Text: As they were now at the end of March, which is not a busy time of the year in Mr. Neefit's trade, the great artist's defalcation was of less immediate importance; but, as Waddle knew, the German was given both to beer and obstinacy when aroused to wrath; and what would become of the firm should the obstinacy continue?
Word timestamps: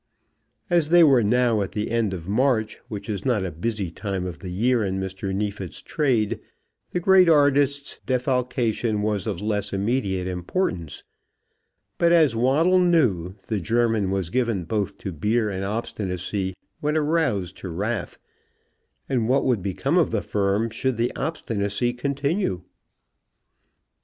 As 0.71 0.89
they 0.89 1.03
were 1.03 1.21
now 1.21 1.61
at 1.61 1.73
the 1.73 1.91
end 1.91 2.11
of 2.11 2.27
March, 2.27 2.79
which 2.87 3.07
is 3.07 3.23
not 3.23 3.45
a 3.45 3.51
busy 3.51 3.91
time 3.91 4.25
of 4.25 4.39
the 4.39 4.49
year 4.49 4.83
in 4.83 4.99
Mr. 4.99 5.31
Neefit's 5.31 5.79
trade, 5.79 6.39
the 6.89 6.99
great 6.99 7.29
artist's 7.29 7.99
defalcation 8.07 9.03
was 9.03 9.27
of 9.27 9.43
less 9.43 9.71
immediate 9.71 10.27
importance; 10.27 11.03
but, 11.99 12.11
as 12.11 12.35
Waddle 12.35 12.79
knew, 12.79 13.35
the 13.45 13.59
German 13.59 14.09
was 14.09 14.31
given 14.31 14.63
both 14.63 14.97
to 14.97 15.11
beer 15.11 15.51
and 15.51 15.63
obstinacy 15.63 16.55
when 16.79 16.97
aroused 16.97 17.57
to 17.57 17.69
wrath; 17.69 18.17
and 19.07 19.29
what 19.29 19.45
would 19.45 19.61
become 19.61 19.99
of 19.99 20.09
the 20.09 20.23
firm 20.23 20.71
should 20.71 20.97
the 20.97 21.15
obstinacy 21.15 21.93
continue? 21.93 22.63